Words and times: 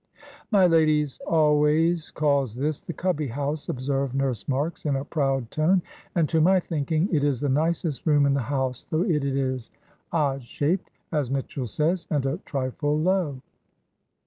"My 0.49 0.65
ladies 0.65 1.19
always 1.27 2.09
calls 2.09 2.55
this 2.55 2.81
the 2.81 2.91
Cubby 2.91 3.27
house," 3.27 3.69
observed 3.69 4.15
Nurse 4.15 4.47
Marks, 4.47 4.83
in 4.83 4.95
a 4.95 5.05
proud 5.05 5.51
tone, 5.51 5.83
"and 6.15 6.27
to 6.27 6.41
my 6.41 6.59
thinking 6.59 7.07
it 7.13 7.23
is 7.23 7.39
the 7.39 7.49
nicest 7.49 8.07
room 8.07 8.25
in 8.25 8.33
the 8.33 8.39
house, 8.41 8.87
though 8.89 9.03
it 9.03 9.23
is 9.23 9.69
odd 10.11 10.41
shaped, 10.43 10.89
as 11.11 11.29
Mitchell 11.29 11.67
says, 11.67 12.07
and 12.09 12.25
a 12.25 12.39
trifle 12.45 12.97
low." 12.99 13.41